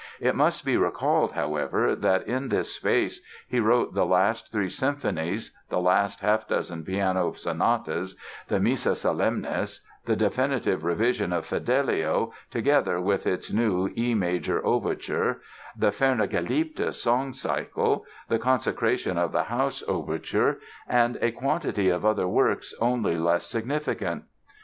[0.19, 5.55] It must be recalled, however, that in this space he wrote the last three symphonies,
[5.69, 8.15] the last half dozen piano sonatas,
[8.47, 15.39] the Missa Solemnis, the definitive revision of Fidelio together with its new E major overture,
[15.77, 20.57] the Ferne Geliebte song cycle, the "Consecration of the House" Overture,
[20.87, 24.23] and a quantity of other works only less significant.